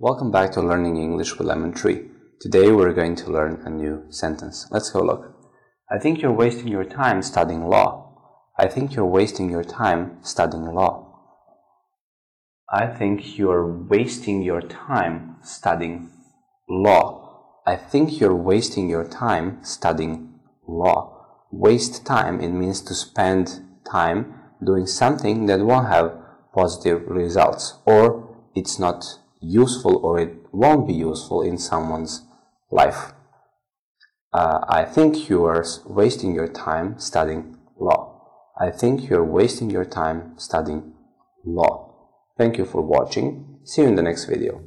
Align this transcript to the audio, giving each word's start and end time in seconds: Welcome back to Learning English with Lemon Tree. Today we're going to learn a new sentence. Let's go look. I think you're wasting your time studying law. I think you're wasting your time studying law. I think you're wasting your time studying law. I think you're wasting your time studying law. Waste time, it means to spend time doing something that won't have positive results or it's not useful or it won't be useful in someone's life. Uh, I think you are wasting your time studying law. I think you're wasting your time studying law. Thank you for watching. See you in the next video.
Welcome 0.00 0.30
back 0.30 0.52
to 0.52 0.60
Learning 0.60 0.96
English 0.96 1.38
with 1.38 1.48
Lemon 1.48 1.72
Tree. 1.72 2.06
Today 2.40 2.70
we're 2.70 2.92
going 2.92 3.16
to 3.16 3.32
learn 3.32 3.60
a 3.66 3.68
new 3.68 4.04
sentence. 4.10 4.68
Let's 4.70 4.90
go 4.90 5.00
look. 5.00 5.34
I 5.90 5.98
think 5.98 6.22
you're 6.22 6.30
wasting 6.30 6.68
your 6.68 6.84
time 6.84 7.20
studying 7.20 7.66
law. 7.66 8.14
I 8.56 8.68
think 8.68 8.94
you're 8.94 9.04
wasting 9.04 9.50
your 9.50 9.64
time 9.64 10.18
studying 10.22 10.66
law. 10.66 11.18
I 12.70 12.86
think 12.86 13.36
you're 13.36 13.66
wasting 13.66 14.40
your 14.40 14.60
time 14.60 15.38
studying 15.42 16.12
law. 16.68 17.62
I 17.66 17.74
think 17.74 18.20
you're 18.20 18.36
wasting 18.36 18.88
your 18.88 19.04
time 19.04 19.58
studying 19.64 20.38
law. 20.68 21.26
Waste 21.50 22.06
time, 22.06 22.40
it 22.40 22.50
means 22.50 22.82
to 22.82 22.94
spend 22.94 23.62
time 23.90 24.32
doing 24.64 24.86
something 24.86 25.46
that 25.46 25.58
won't 25.58 25.88
have 25.88 26.16
positive 26.54 27.02
results 27.08 27.74
or 27.84 28.36
it's 28.54 28.78
not 28.78 29.04
useful 29.40 29.96
or 29.96 30.18
it 30.18 30.34
won't 30.52 30.86
be 30.86 30.94
useful 30.94 31.42
in 31.42 31.58
someone's 31.58 32.22
life. 32.70 33.12
Uh, 34.32 34.64
I 34.68 34.84
think 34.84 35.28
you 35.28 35.44
are 35.44 35.64
wasting 35.86 36.34
your 36.34 36.48
time 36.48 36.98
studying 36.98 37.56
law. 37.78 38.18
I 38.60 38.70
think 38.70 39.08
you're 39.08 39.24
wasting 39.24 39.70
your 39.70 39.84
time 39.84 40.34
studying 40.36 40.92
law. 41.44 41.94
Thank 42.36 42.58
you 42.58 42.64
for 42.64 42.82
watching. 42.82 43.60
See 43.64 43.82
you 43.82 43.88
in 43.88 43.94
the 43.94 44.02
next 44.02 44.26
video. 44.26 44.62